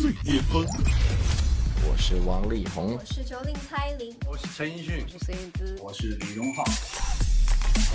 [0.00, 0.66] 最巅峰。
[1.86, 6.64] 我是王力宏，我是周令蔡琳，我是陈奕迅，我是孙燕姿，我是李荣浩。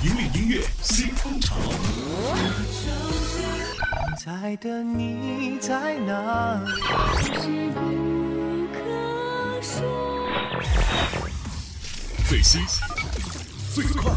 [0.03, 1.55] 引领音乐新风潮。
[4.23, 7.71] 在的你在哪里？
[12.29, 12.61] 最新、
[13.73, 14.13] 最快，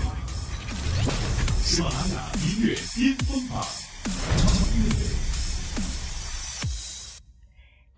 [1.65, 3.67] 喜马拉雅音乐巅峰榜。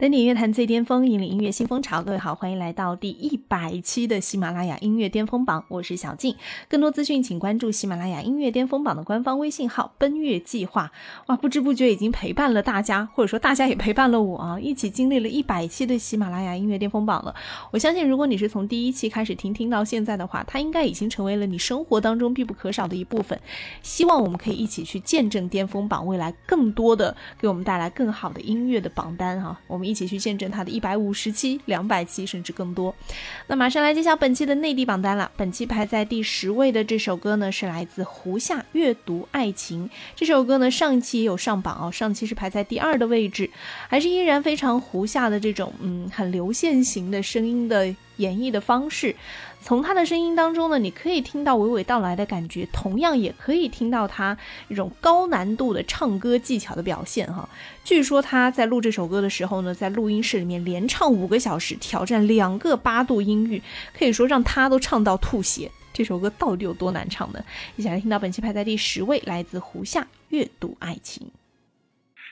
[0.00, 2.02] 登顶乐坛最巅峰，引领音乐新风潮。
[2.02, 6.34] 各位好，欢迎来到第一百期的喜马拉雅音乐巅峰榜，我是小静。
[6.70, 10.90] 更多资讯，请关注喜马拉雅音乐巅峰榜的官方微信号“奔月计划”。
[11.28, 17.34] 哇，不知不觉已经陪伴了大家，或者说大家也陪伴了我啊，一起经历了一百期的喜马拉雅音乐巅峰榜了。
[17.70, 23.38] 我相信，如果你是从第一期开始听，听到现在的话，它应该已经成为了你生活当中必不可少的一部分。
[23.82, 29.60] 希望我们可以一起去见证巅峰榜未来更多的给我们带来更好的音乐的榜单哈。
[29.66, 32.94] 我们一起去见证它的一百五十期、两百期，甚至更多。
[33.48, 35.30] 那马上来揭晓本期的内地榜单了。
[35.36, 39.88] 本期排在第十位的这首歌呢，是来自胡夏《阅读爱情》。
[40.14, 43.50] 这首歌呢，上期也有上榜哦，上期是排在第二的位置，
[43.88, 49.14] 还是依然非常胡夏的这种嗯很流线型的声音的演绎的方式。
[49.62, 54.36] 从他的声音当中呢，你可以听到娓娓道来的感觉，同样也可以听到他
[54.68, 57.48] 一种高难度的唱歌技巧的表现哈。
[57.84, 63.62] 据说他在录这首歌的时候呢，在录音室里面连唱五个小时，挑战两个八度音域，
[63.96, 65.70] 可以说让他都唱到吐血。
[65.92, 67.44] 这首歌到底有多难唱呢？
[67.76, 70.00] 一起来听到本期排在第十位，来自胡夏
[70.30, 71.26] 《阅读爱情》。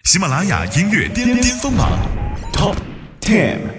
[0.04, 1.98] 喜马拉雅音乐巅巅峰榜
[2.52, 2.76] Top
[3.20, 3.77] Ten。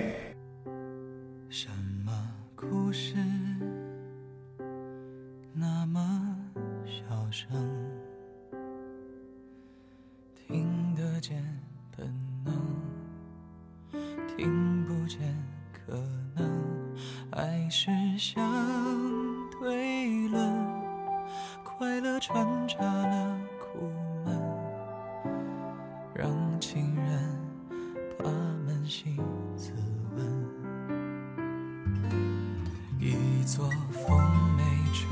[33.49, 34.15] 座风
[34.55, 35.09] 没吹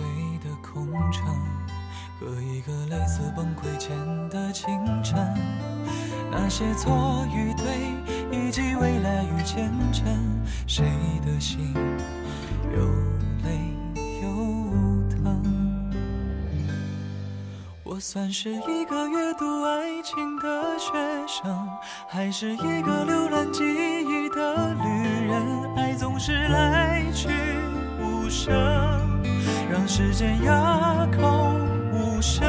[0.48, 1.25] 的空城，
[2.20, 3.90] 和一个类似崩溃前
[4.30, 4.70] 的清
[5.03, 5.18] 晨，
[6.30, 7.66] 那些错与对，
[8.31, 10.06] 以及未来与前程，
[10.68, 10.86] 谁
[11.25, 11.74] 的心
[12.72, 12.86] 又
[13.44, 13.74] 累
[14.22, 14.30] 又
[15.09, 15.92] 疼？
[17.84, 20.94] 我算是一个阅读爱情的学
[21.28, 21.68] 生，
[22.08, 25.75] 还是一个浏览记忆的旅人？
[25.75, 27.30] 爱总是来去
[28.30, 28.54] 声，
[29.72, 31.56] 让时间哑口
[31.92, 32.48] 无声。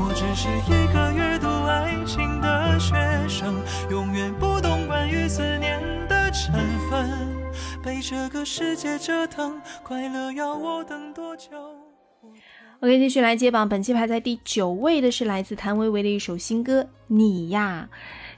[0.00, 2.94] 我只是一个阅读爱情的学
[3.28, 3.54] 生，
[3.90, 6.54] 永远不懂关于思念的成
[6.90, 7.08] 分，
[7.82, 11.50] 被这个世界折腾，快乐要我等多久
[12.80, 13.68] ？OK，继续来接榜。
[13.68, 17.88] 本期排在第九位的是来自谭维维的一首新歌《你呀》。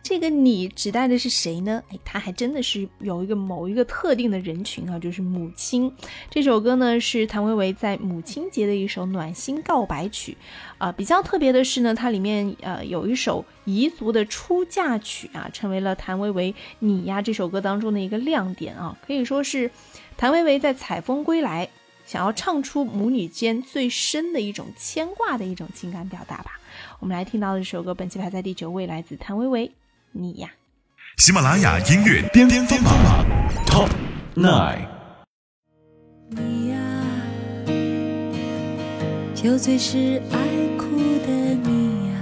[0.02, 1.82] 这个“你”指代的是谁呢？
[1.90, 5.92] 哎，他还真的是有一个某一个特定的人群啊，就是母亲。
[6.28, 10.36] 这首歌呢是谭维维在母亲节的一首暖心告白曲。
[10.78, 19.70] 啊、比较特别的是呢，它里面呃有一首彝族的出嫁曲啊，成为了谭维维《你呀》这首歌当中的一个亮点啊，可以说是
[20.16, 21.68] 谭维维在采风归来。
[22.06, 26.58] 想要唱出母女间最深的一种牵挂的一种情感表达吧。
[26.98, 29.68] 我们来听到的这首歌，本期排在第九位，来自谭维维，
[30.12, 30.48] 《你呀》。
[31.22, 32.93] 喜马拉雅音乐巅巅峰榜
[33.66, 33.88] Top
[34.34, 34.87] Nine。
[36.31, 36.78] 你呀，
[39.34, 40.38] 酒醉是爱
[40.78, 41.28] 哭的
[41.62, 42.15] 你呀，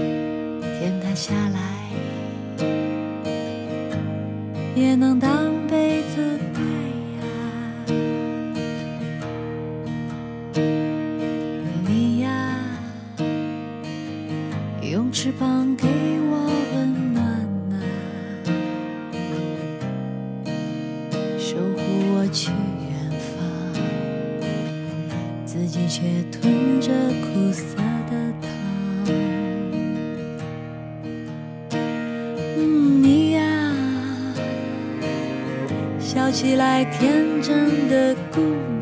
[0.00, 1.60] 天塌下来
[4.74, 5.30] 也能当
[5.68, 6.23] 被子
[15.24, 16.32] 翅膀给我
[16.74, 17.24] 温暖
[17.70, 17.80] 呐、
[21.38, 21.80] 守护
[22.12, 22.92] 我去远
[23.32, 23.40] 方，
[25.46, 26.92] 自己却吞着
[27.22, 27.76] 苦涩
[28.10, 28.12] 的
[28.42, 28.50] 糖。
[32.58, 33.40] 嗯，你呀，
[35.98, 38.73] 笑起来天真的姑娘，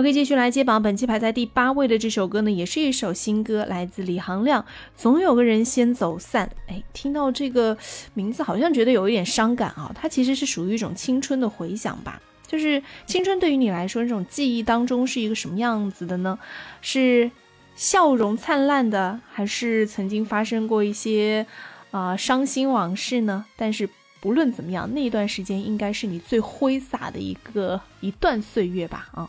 [0.00, 4.62] OK，继续来接榜，本期排在第八位的这首歌呢，也是一首新歌，来自李行亮，
[4.96, 6.50] 《总有个人先走散》。
[6.72, 7.76] 哎，听到这个
[8.14, 9.92] 名字，好像觉得有一点伤感啊。
[9.94, 12.18] 它其实是属于一种青春的回响吧。
[12.46, 16.38] 就是青春对于你来说，这种记忆当中是一个什么样子的呢？
[16.80, 17.30] 是
[17.76, 21.46] 笑容灿烂的，还是曾经发生过一些
[21.90, 23.44] 啊伤心往事呢？
[23.54, 23.86] 但是。
[24.22, 29.08] 不论怎么样，那一段时间应该是你最挥洒的一个一段岁月吧？
[29.14, 29.26] 啊，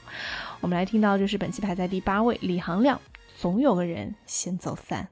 [0.62, 3.02] 我们来听到就是本期排在第八位，李行亮，
[3.36, 5.08] 总有个人先走散。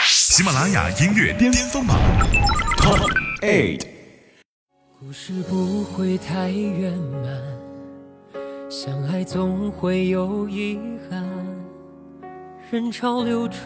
[0.00, 1.98] 喜马拉雅音乐巅峰榜
[2.78, 3.12] Top
[3.42, 3.86] Eight。
[4.98, 7.30] 故事不会太圆满，
[8.70, 10.80] 相爱总会有遗
[11.10, 11.28] 憾，
[12.70, 13.60] 人潮流转。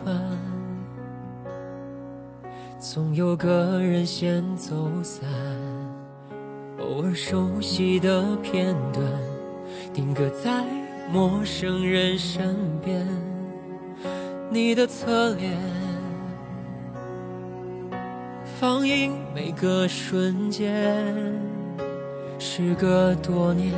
[2.80, 5.22] 总有个人先走散，
[6.80, 9.04] 偶尔熟悉的片段，
[9.92, 10.64] 定格在
[11.12, 13.06] 陌生人身边。
[14.50, 15.56] 你的侧脸，
[18.58, 21.14] 放映每个瞬间。
[22.38, 23.72] 时隔多年，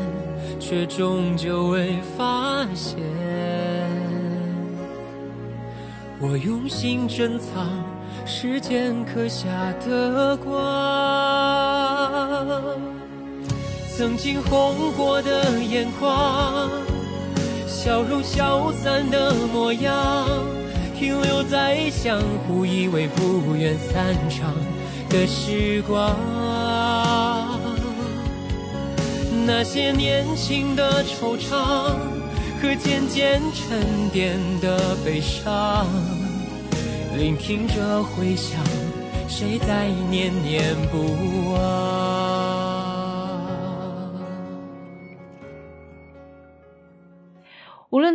[0.58, 3.00] 却终究未发现。
[6.20, 7.68] 我用心珍藏。
[8.26, 9.50] 时间刻下
[9.86, 10.50] 的光，
[13.96, 16.68] 曾经红过的眼眶，
[17.64, 20.26] 笑容消散的模样，
[20.98, 24.52] 停留在相互依偎、不愿散场
[25.08, 26.16] 的时光。
[29.46, 31.54] 那些年轻的惆怅
[32.60, 35.86] 和渐渐沉淀的悲伤。
[37.16, 38.58] 聆听着回响，
[39.28, 41.93] 谁在念念不忘？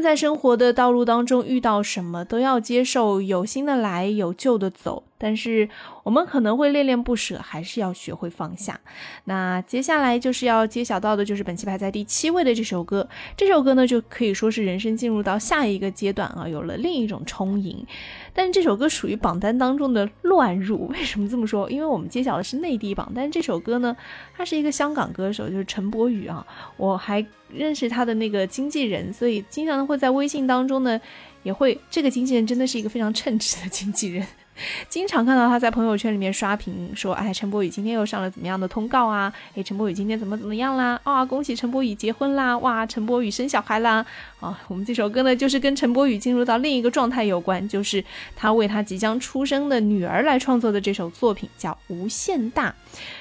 [0.01, 5.03] 在生活的道路当中遇到什么，都要接受有新的来，有旧的走。
[5.19, 5.69] 但是
[6.03, 8.79] 我们可能会恋恋不舍，还是要学会放下。
[9.25, 13.07] 那接下来就是要揭晓到的，就是本期排在第七位的这首歌。
[13.37, 17.85] 这首歌呢，就可以说是人生进入到下一个阶段啊，有了另一种充盈。
[18.33, 21.69] 但是这首歌属于榜单当中的乱入，为什么这么说？
[21.69, 23.95] 因为我们揭晓的是内地榜，但是这首歌呢，
[24.35, 26.47] 他是一个香港歌手，就是陈柏宇啊。
[26.77, 30.99] 我还认识他的那个经纪人，所以经常会在微信当中呢，
[31.43, 34.25] 也会这个经纪人真的是一个非常称职的经纪人。
[34.89, 39.33] 经常看到他在朋友圈里面刷屏，说：“哎，陈柏宇今天又上了怎么样的通告啊？
[39.55, 40.99] 哎，陈柏宇今天怎么怎么样啦？
[41.03, 42.57] 啊，恭喜陈柏宇结婚啦！
[42.59, 44.05] 哇，陈柏宇生小孩啦！
[44.39, 48.03] 啊，我们这首歌呢，就是跟陈柏宇进入到另一个状态有关，就是
[48.35, 52.69] 他为他即将出生的女儿来创作的这首作品，叫《无限大》。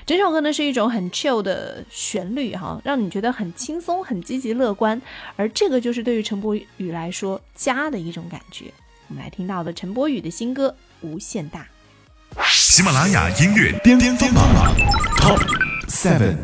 [0.07, 5.01] 整首歌呢是一种很 chill 的旋律，哈，让你觉得很轻松、很积极乐观。
[5.37, 8.67] 而这个就是对于陈柏宇来说家的一种感觉。
[9.09, 10.75] 我们来听到的陈柏宇的新歌。
[11.01, 11.67] 无限大。
[12.47, 14.75] 喜马拉雅音乐巅峰榜
[15.17, 15.41] Top
[15.89, 16.37] Seven。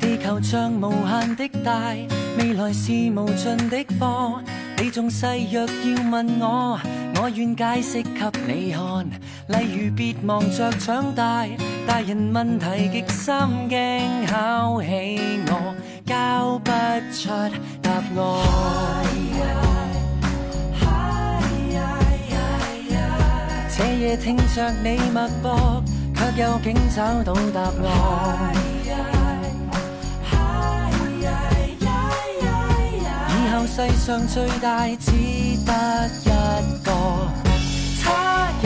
[0.00, 1.92] 地球像无限的大，
[2.38, 4.42] 未来是无尽的课。
[4.78, 6.80] 你仲细若要问我，
[7.16, 8.10] 我愿解释给
[8.46, 9.10] 你看。
[9.48, 11.44] 例如别忙着长大，
[11.86, 13.34] 大人问题极心
[13.68, 15.74] 惊，考起我
[16.06, 16.70] 交不
[17.12, 17.28] 出
[17.82, 19.77] 答案。
[23.98, 25.82] 夜听着你脉搏，
[26.14, 28.54] 却又竟找到答案。
[33.28, 35.10] 以后世上最大只
[35.66, 35.72] 得
[36.24, 36.28] 一
[36.84, 36.92] 个，
[38.04, 38.64] 他日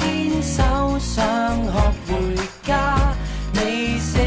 [0.00, 1.14] 牵手上
[1.64, 1.70] 学
[2.08, 2.12] 回
[2.64, 3.14] 家，
[3.54, 4.18] 未识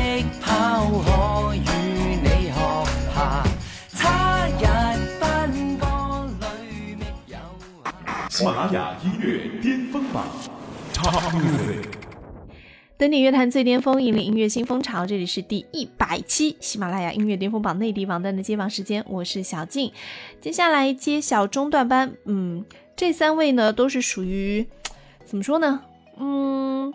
[0.42, 1.56] 跑可
[8.38, 10.24] 喜马拉雅音乐巅峰榜
[10.94, 11.88] Top Music。
[12.96, 15.08] 登顶乐坛最巅峰，引领音乐新风潮。
[15.08, 19.92] 这里是第一百期喜马拉雅音乐巅峰榜内地榜单的揭榜时间，我是小静。
[20.40, 22.64] 接下来揭晓中段班，嗯，
[22.96, 24.68] 这三位呢都是属于
[25.26, 25.82] 怎么说呢？
[26.20, 26.94] 嗯。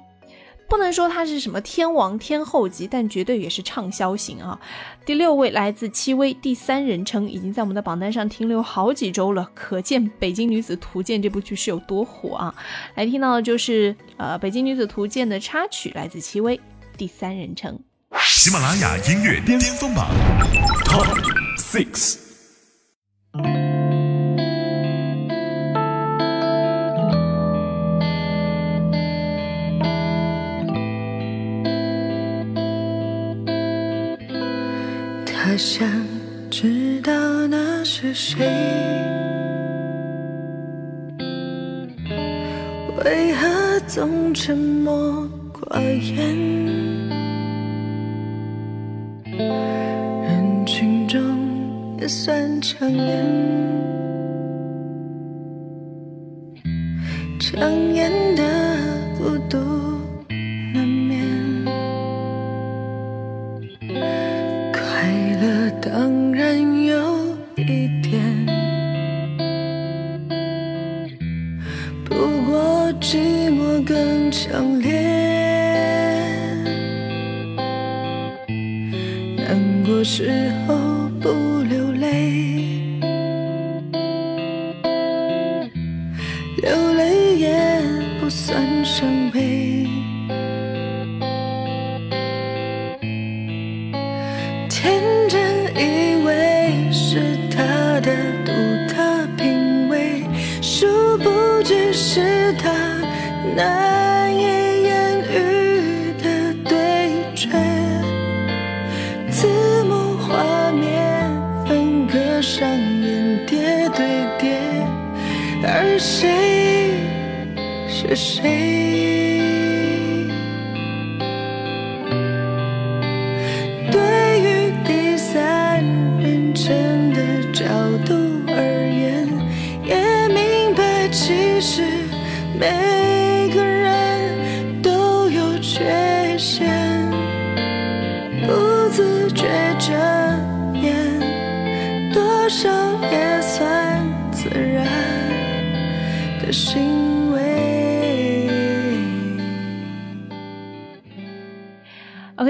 [0.72, 4.58] 不能说它是什么天王天后级，但绝对也是畅销型啊！
[5.04, 12.54] 第六位来自戚薇，第三人称已经在我们的榜单上停留好几周了，可见《北京女子图鉴》这部剧是有多火啊！
[12.94, 16.58] 来听到的就是呃《北京女子图鉴》的插曲，来自戚薇，
[16.96, 17.78] 第三人称。
[18.18, 20.08] 喜马拉雅音乐巅峰榜
[20.86, 21.06] Top
[21.58, 22.21] Six。
[35.52, 35.86] 他想
[36.50, 37.12] 知道。
[37.46, 38.42] 那是谁？
[43.04, 46.16] 为何总沉默寡言？
[50.24, 51.20] 人群中
[52.00, 53.22] 也算抢眼，
[57.38, 57.60] 抢
[57.92, 58.42] 眼的
[59.18, 59.58] 孤独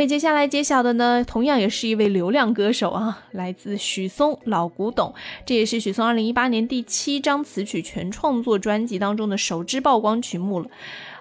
[0.06, 5.14] 接下来揭晓的呢，同样也是一位流量歌手啊，来自许嵩，老古董。
[5.46, 10.66] 这也是许嵩2018年第七张词曲全创作专辑当中的首支曝光曲目了。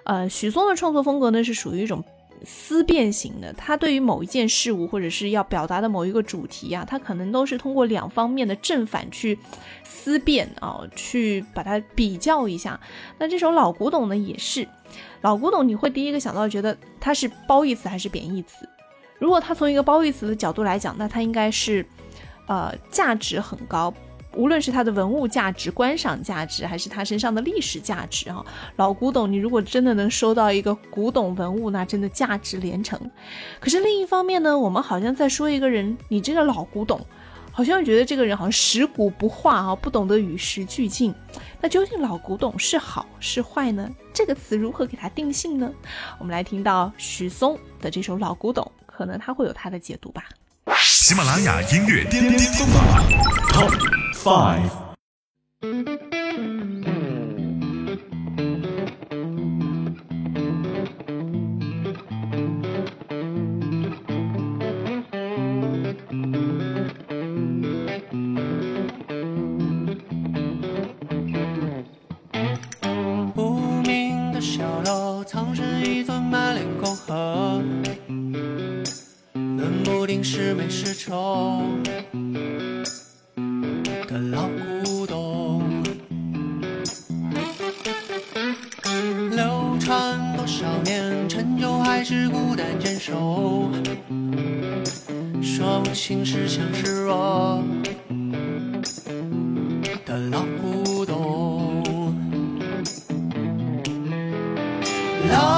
[0.04, 2.02] 呃，许嵩的创作风格呢是属于一种
[2.44, 9.38] 思辨型的，他对于某一件事物或者是要表达的某一个主题啊，他可能都是通过两方面的正反去
[9.84, 12.78] 思辨啊，去把它比较一下。
[13.18, 14.66] 那这首老古董呢也是。
[15.22, 18.68] 老古董，你会第一个想到觉得它是褒义词还是贬义词？
[19.18, 21.86] 如果它从一个褒义词的角度来讲，那它应该是，
[22.48, 23.94] 呃，价值很高，
[24.34, 28.44] 无论是它的文物价值、观赏价值，还是它身上的历史价值啊。
[28.76, 32.98] 老古董，你如果真的能收到一个古董文物，那真的价值连城。
[33.60, 37.00] 可是另一方面呢，我们好像在说一个人，你这个老古董。
[37.54, 41.14] 好像觉得这个人好像食古不化啊，不懂得与时俱进。
[41.60, 43.86] 那究竟老古董是好是坏呢？
[44.10, 45.70] 这个词如何给它定性呢？
[46.18, 50.24] 我们来听到许嵩的这首《老古董》，可能他会有他的解读吧。
[50.78, 52.82] 喜马拉雅音乐巅巅峰榜
[54.22, 54.70] Five。
[105.30, 105.51] 老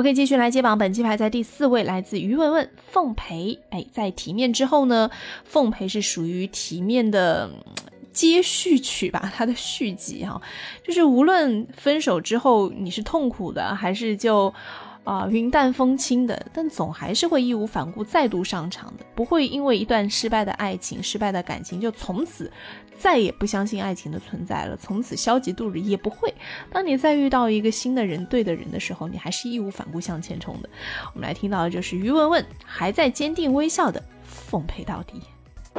[0.00, 3.58] OK，继续来接榜，本期排在第四位，来自于文文奉陪。
[3.68, 5.10] 哎，在体面之后呢，
[5.44, 7.50] 奉陪是属于体面的
[8.10, 10.40] 接续曲吧，它的续集哈、
[10.82, 14.54] 就是无论分手之后你是痛苦的，还是就
[15.10, 19.04] 啊、云淡风轻的，但总还是会义无反顾再度上场的。
[19.12, 22.48] 不会因为一段失败的爱情、失败的感情就从此
[22.96, 26.32] 再也不相信爱情的存在了，从此消极度日也不会。
[26.70, 30.68] 当你再遇到一个新的人、对的人的时候，你还是义无反顾向前冲的。
[31.12, 35.20] 我们来听到的就是于文文还在坚定微笑的奉陪到底。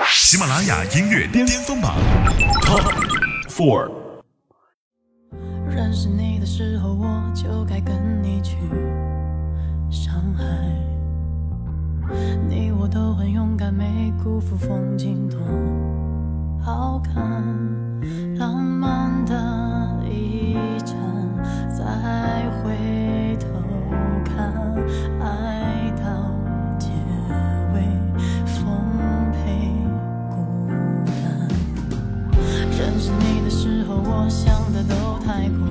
[0.07, 1.95] 喜马拉雅音乐巅峰榜
[2.63, 2.83] Top
[3.47, 3.89] Four。
[5.69, 8.57] 认识你的时候，我就该跟你去
[9.91, 10.45] 上海。
[12.49, 15.37] 你我都很勇敢，没辜负风景多
[16.59, 17.21] 好看，
[18.37, 19.33] 浪漫的
[20.09, 20.95] 一站，
[21.69, 21.83] 再
[22.57, 23.47] 回头
[24.23, 24.75] 看，
[25.19, 26.05] 爱到
[26.79, 26.89] 结
[27.73, 27.83] 尾，
[28.45, 28.65] 奉
[29.31, 29.69] 陪
[30.29, 30.35] 孤
[31.05, 31.13] 单。
[32.77, 35.70] 认识你的时候，我想的都太过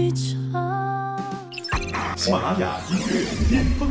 [0.00, 1.20] 一场。
[2.16, 3.88] 喜马拉雅音乐巅峰。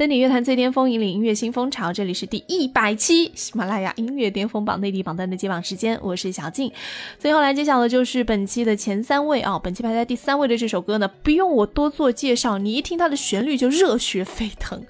[0.00, 1.92] 登顶乐坛最巅峰，引领音乐新风潮。
[1.92, 6.72] 这里是第一百期喜马拉雅音乐巅峰榜内地榜单的揭榜时间，我是小静。
[7.18, 14.82] 最后来揭晓的就是本期的前三位啊、本期排在第三位的这首歌呢，不用我多做介绍，你一听它的旋律就热血沸腾。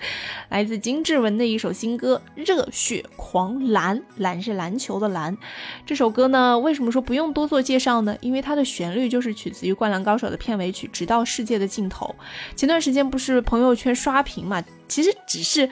[0.48, 5.36] 来自金志文的一首新歌《热血狂澜》，篮是篮球的篮。
[5.84, 8.16] 这首歌呢，为什么说不用多做介绍呢？
[8.20, 12.14] 因为它的旋律就是取自于《灌篮高手》的片尾曲《直到世界的尽头》。
[12.56, 15.70] 前段时间不是朋友圈刷屏嘛，其实只是。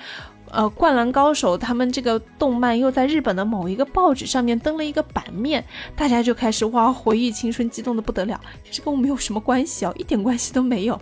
[0.50, 5.62] 呃，《灌篮高手》他们这个动漫又在日本的某一个报纸上面登了一个版面，
[5.94, 8.40] 大家就开始哇回忆青春，激动的不得了。
[8.64, 10.98] 其实跟我们有什么关系哦，一点关系都没有。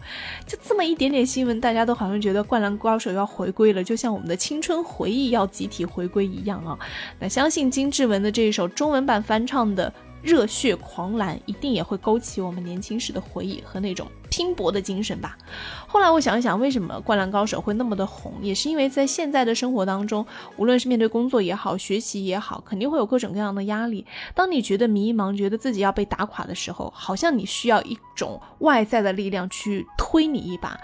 [0.49, 6.77] 就这么一点点新闻，大家都好像觉得《灌篮高手》要回归了，就像我们的青春回忆要集体回归一样啊。
[7.21, 9.93] 那相信金志文的这一首中文版翻唱的。
[10.27, 15.39] 热血狂澜一定也会勾起我们年轻时的回忆和那种拼搏的精神吧。
[15.87, 24.05] 后来我想一想，为什么《灌篮高手》会那么的红，也是因为在现在的生活当中，无论是面对工作也好，学习也好，肯定会有各种各样的压力。
[24.35, 30.77] 当你觉得迷茫，觉得自己要被打垮的时候，好像你需要一种外在的力量去推你一把。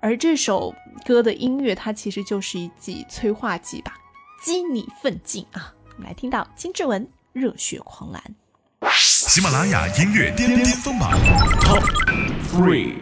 [0.00, 0.74] 而这首
[1.06, 3.94] 歌的音乐，它其实就是一剂催化剂吧，
[4.44, 5.72] 激你奋进啊！
[5.94, 8.22] 我们来听到金志文《热血狂澜》。
[8.88, 11.12] 喜马拉雅音乐巅巅峰榜
[11.60, 11.84] Top
[12.50, 12.94] Three。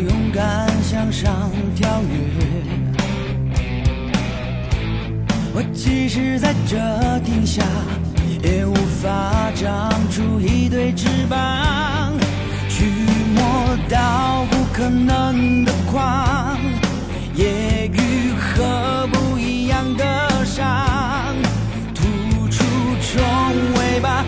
[0.00, 2.18] 勇敢向上跳跃。
[5.54, 6.76] 我即使在这
[7.24, 7.64] 停下，
[8.42, 12.12] 也无法长出一对翅膀，
[12.68, 12.86] 去
[13.34, 16.56] 摸到不可能的光。
[17.34, 21.34] 也愈合不一样的伤，
[21.94, 22.64] 突出
[23.00, 23.22] 重
[23.78, 24.24] 围吧，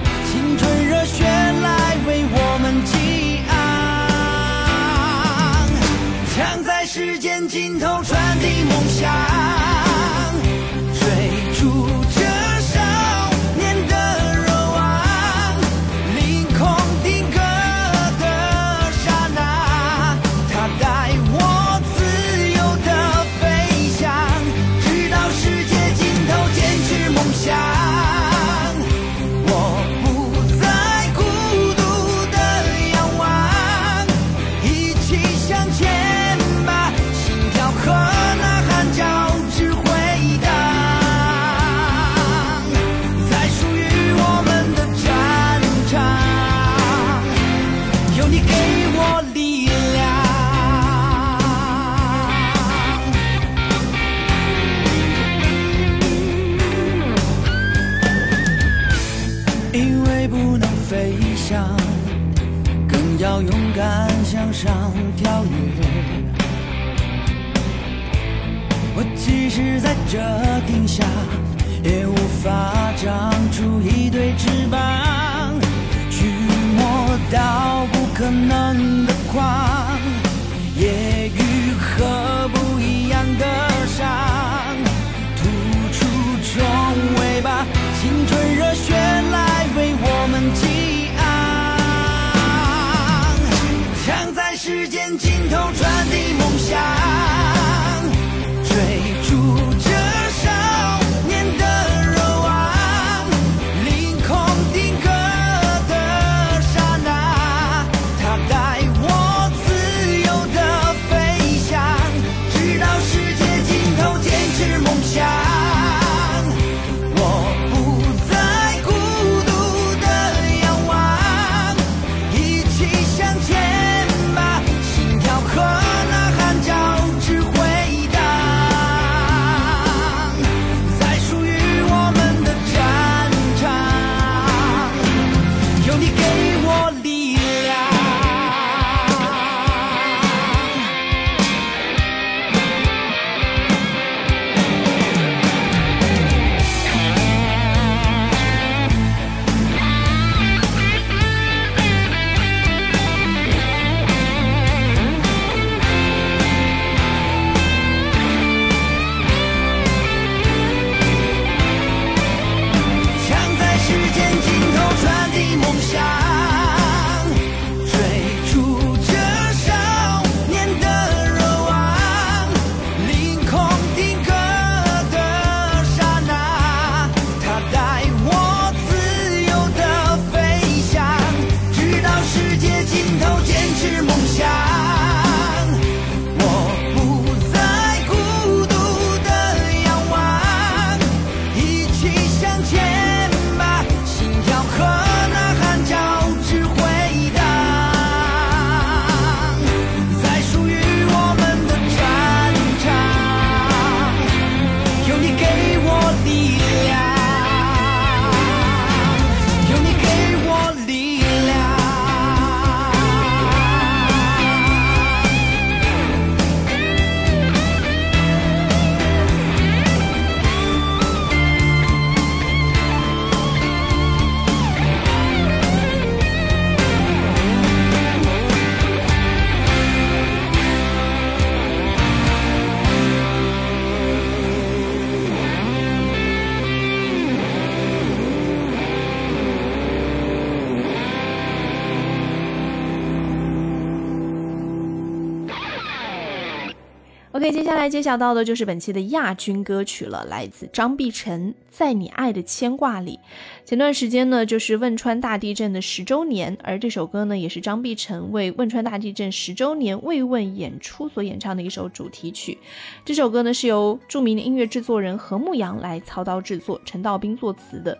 [247.40, 253.18] OK，接下来揭晓到的就是本期的亚军歌曲了，来自张碧晨《在你爱的牵挂里》。
[253.66, 262.58] 前段时间呢，就是汶川大地震的十周年，而这首歌呢，也是张碧晨为汶川大地震十周年慰问演出所演唱的一首主题曲。
[263.06, 267.96] 这首歌呢，是由著名的音乐制作人何牧阳来操刀制作，陈道斌作词的。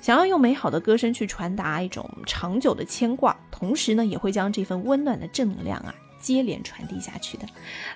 [0.00, 7.46] 想要用美好的歌声去传达一种长久的牵挂，同时呢，也会将这份温暖的正能量啊接连传递下去的。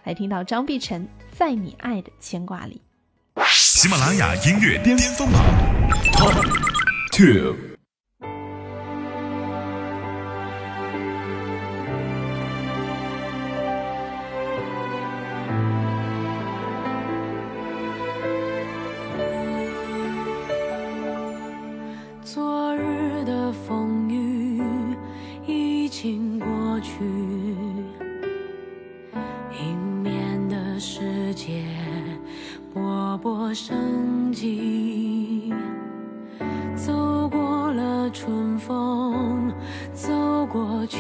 [0.05, 1.07] 来听到张碧晨
[1.37, 2.81] 在你爱的牵挂里。
[3.47, 5.43] 喜马拉雅音乐巅峰榜
[6.13, 6.37] Top
[7.11, 7.72] Two。
[29.61, 31.63] 迎面的世界
[32.75, 35.53] 勃勃生机
[36.75, 39.53] 走过了春风
[39.93, 40.99] 走过秋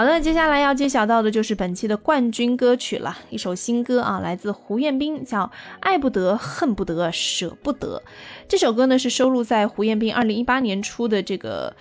[0.00, 5.42] 好的，接下来要揭晓到的就是本期的冠军歌曲了，一首新歌啊，来自胡彦斌，叫
[5.80, 8.02] 《爱不得恨不得舍不得》。
[8.48, 11.76] 这首歌呢是收录在胡彦斌二零一八年初的这个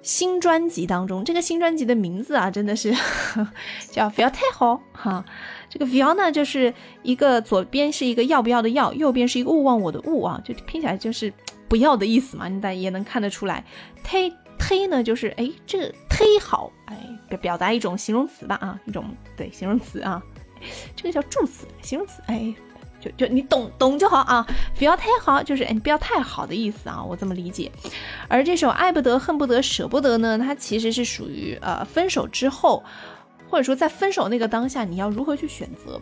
[0.00, 1.24] 新专辑当中。
[1.24, 2.94] 这个新专辑的名字啊，真的是
[3.90, 5.24] 叫《不要太好》哈。
[5.68, 11.32] 这个“不要”呢，就是一个左边是一个“要不要”的“要”，右边是一个“勿忘我”的“勿”啊，就听起来就是
[11.66, 12.46] “不要”的意思嘛。
[12.46, 13.64] 你但也能看得出来，
[14.04, 14.30] 太。
[14.58, 16.96] 忒呢，就是哎，这忒好，哎，
[17.28, 19.04] 表表达一种形容词吧啊，一种
[19.36, 20.22] 对形容词啊，
[20.94, 22.54] 这个叫助词形容词，哎，
[23.00, 24.46] 就就你懂懂就好啊，
[24.78, 27.70] 不要太好，就是哎，你不要太好的意思啊，我这么理解。
[28.28, 32.82] 而这首爱不得恨不得舍不得呢，它其实是属于呃，分手之后，
[33.48, 36.00] 或者说在分手那个当下，你要如何去选择？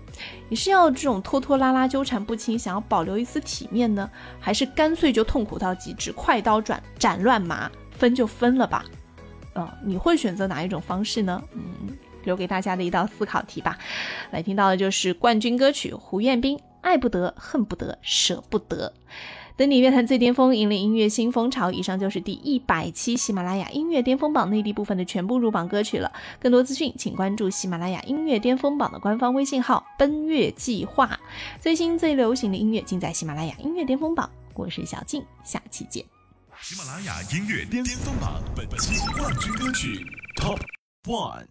[0.49, 4.09] 你是要这种拖拖拉拉纠缠不清，想要保留一丝体面呢，
[4.41, 7.71] 还是干脆就痛苦到极致，快刀斩斩乱麻？
[7.95, 8.85] 分就分了吧？
[9.55, 11.43] 嗯，你会选择哪一种方式呢？
[11.53, 13.79] 嗯，留给大家的一道思考题吧。
[14.31, 18.93] 来听到的就是冠军歌曲胡彦斌《爱不得、恨不得、舍不得》。
[19.57, 21.71] 等你乐坛最巅峰，引领音乐新风潮。
[21.71, 26.11] 以上就是第一百期喜马拉雅音乐巅峰榜内地部分的全部入榜歌曲了。
[26.41, 31.17] 更多资讯，请关注喜马拉雅音乐巅峰榜的官方微信号“奔月计划”。
[31.63, 34.29] 最新最流行的音乐尽在喜马拉雅音乐巅峰榜。
[34.55, 36.14] 我是小静，下期见。
[36.67, 40.03] 喜马拉雅音乐巅峰榜本期冠军歌曲
[40.35, 40.59] Top
[41.05, 41.45] One。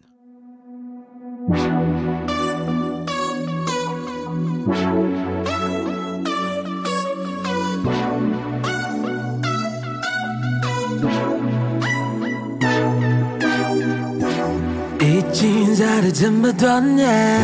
[14.98, 17.40] 已经在了这么多年，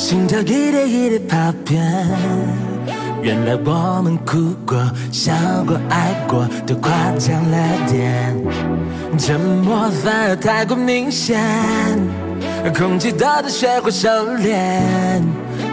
[0.00, 2.65] 心跳一点一点跑偏。
[3.22, 4.76] 原来我们哭过、
[5.10, 5.32] 笑
[5.66, 7.58] 过、爱过，都夸张了
[7.90, 8.36] 点。
[9.18, 11.40] 沉默反而太过明显，
[12.76, 14.80] 空气多的学会收敛。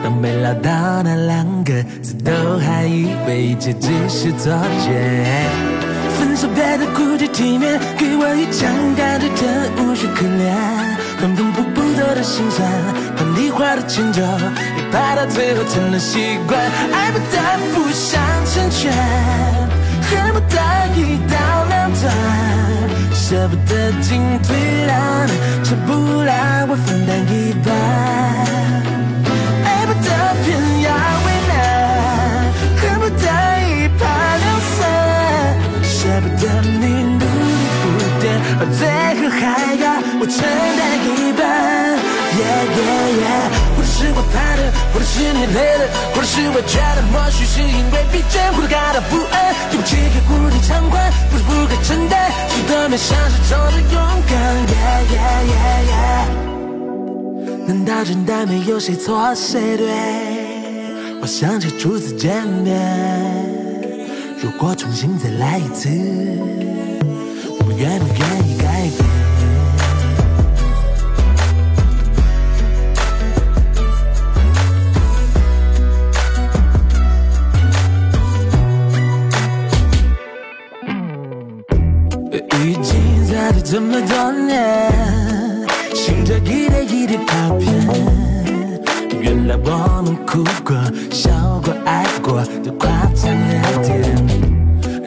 [0.03, 5.49] 当没聊到那两个字，都还以为一切只是错觉。
[6.17, 11.02] 分手别再顾忌体面，给我一枪干对真无需可怜。
[11.23, 12.69] 缝缝补补做的心酸，
[13.15, 16.59] 和你画的迁就，也怕到最后成了习惯。
[16.91, 17.39] 爱不得
[17.73, 20.59] 不想成全，恨不得
[20.97, 21.33] 一刀
[21.69, 22.13] 两断，
[23.15, 25.25] 舍不得进退让，
[25.63, 27.73] 却不让我分担一半。
[29.63, 30.09] 爱不得
[30.43, 30.91] 偏要
[31.23, 31.53] 为难，
[32.81, 33.23] 恨不得
[33.63, 34.01] 一拍
[34.43, 34.83] 两散，
[35.83, 36.43] 舍不得
[36.81, 36.83] 你
[37.15, 37.85] 努力不
[38.19, 38.23] 变，
[38.59, 38.83] 而最
[39.21, 39.41] 后还
[39.75, 39.85] 要
[40.23, 40.47] 我承担
[41.03, 41.43] 一半。
[42.39, 45.83] Yeah yeah yeah，或者是我怕的，或者是你累了，
[46.15, 54.31] 或者是我觉得默许是因为疲倦，或者感到不安，对不起给无力偿还，不是不该承担，是都没想象中的勇敢。
[54.71, 56.31] Yeah yeah yeah yeah。
[57.67, 59.91] 难道真的没有谁错谁对？
[61.21, 62.79] 我想起初次见面，
[64.41, 65.89] 如果重新再来一次，
[67.59, 69.22] 我愿不愿意改变？
[90.33, 90.75] 哭过、
[91.11, 91.29] 笑
[91.63, 94.01] 过、爱过，都夸张了点。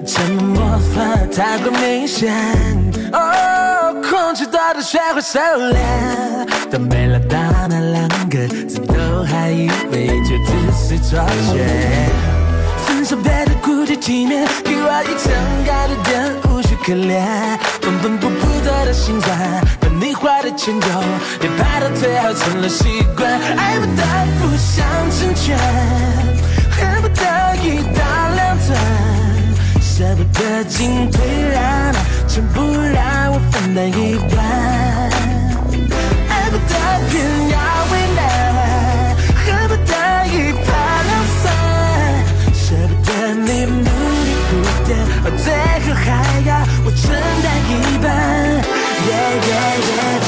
[0.07, 2.33] 沉默反而太过明显，
[3.13, 5.75] 哦，空气多的学会收敛。
[6.71, 7.37] 当没聊到
[7.69, 11.19] 那两个字，都还以为这只是错
[11.53, 11.67] 觉。
[12.87, 15.35] 分手别的顾忌体面，给我一层
[15.67, 16.56] 盖的点无需
[16.87, 17.19] 可怜。
[17.83, 19.37] 缝缝补补做的心酸，
[19.81, 20.87] 把你画的迁就，
[21.43, 23.29] 也怕到最后成了习惯。
[23.57, 24.03] 爱不得
[24.39, 25.59] 不想成全，
[26.71, 27.25] 恨不得
[27.57, 28.01] 一刀
[28.37, 28.79] 两断，
[29.83, 31.21] 舍不得进退
[31.53, 31.93] 让，
[32.29, 34.39] 全部让我分担一半。
[36.29, 36.75] 爱不得
[37.11, 37.46] 偏
[46.97, 48.07] 承担一半。
[49.07, 49.13] Yeah
[49.47, 49.55] yeah
[49.87, 50.21] yeah。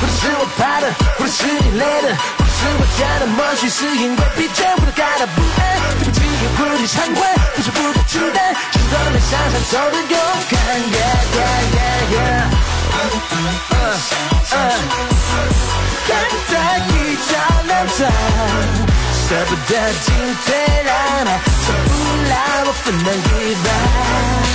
[0.00, 0.84] 或者是我怕的，
[1.18, 5.60] 或者是你累的，或者是我觉得默许是因为疲倦，或者感到不安。
[5.98, 7.20] 对不起，也不体偿还，
[7.54, 8.38] 不是不该承担，
[8.72, 10.16] 是都没想象中的勇
[10.50, 10.54] 敢。
[10.92, 11.04] Yeah
[11.36, 12.50] yeah yeah yeah。
[12.96, 13.00] 嗯
[14.52, 14.54] 嗯，
[16.06, 16.54] 恨不得
[16.88, 17.32] 一刀
[17.66, 18.00] 两断，
[19.28, 19.70] 舍不得
[20.04, 20.06] 进
[20.44, 20.46] 退
[20.84, 20.90] 让，
[21.26, 21.88] 舍不
[22.28, 22.32] 让
[22.66, 24.45] 我分担一半。